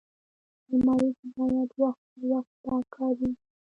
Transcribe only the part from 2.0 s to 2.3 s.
پر